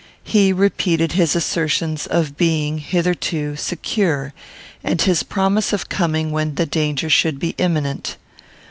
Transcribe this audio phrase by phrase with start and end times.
[0.23, 4.33] He repeated his assertions of being, hitherto, secure,
[4.83, 8.17] and his promise of coming when the danger should be imminent.